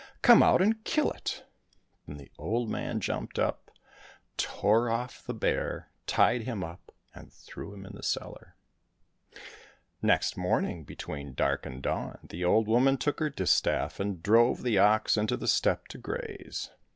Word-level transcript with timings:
Come 0.23 0.41
out 0.41 0.63
and 0.63 0.83
kill 0.83 1.11
it!" 1.11 1.45
Then 2.07 2.17
the 2.17 2.31
old 2.39 2.71
man 2.71 3.01
jumped 3.01 3.37
up, 3.37 3.69
tore 4.35 4.89
off 4.89 5.23
the 5.23 5.33
bear, 5.35 5.91
tied 6.07 6.41
him 6.41 6.63
up, 6.63 6.91
and 7.13 7.31
threw 7.31 7.71
him 7.71 7.85
in 7.85 7.93
the 7.93 8.01
cellar. 8.01 8.55
Next 10.01 10.35
morning, 10.37 10.85
between 10.85 11.35
dark 11.35 11.67
and 11.67 11.83
dawn, 11.83 12.17
the 12.27 12.43
old 12.43 12.67
woman 12.67 12.97
took 12.97 13.19
her 13.19 13.29
distaff 13.29 13.99
and 13.99 14.23
drove 14.23 14.63
the 14.63 14.79
ox 14.79 15.17
into 15.17 15.37
the 15.37 15.47
steppe 15.47 15.87
to 15.89 15.99
graze. 15.99 16.71